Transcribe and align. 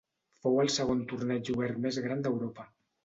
Fou 0.45 0.55
el 0.61 0.71
segon 0.75 1.03
torneig 1.13 1.51
obert 1.57 1.79
més 1.85 2.01
gran 2.07 2.25
d'Europa. 2.29 2.67